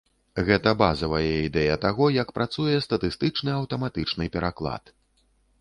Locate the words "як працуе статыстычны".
2.21-3.49